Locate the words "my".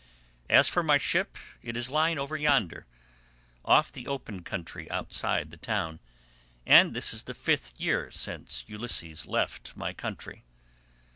0.81-0.97, 9.77-9.93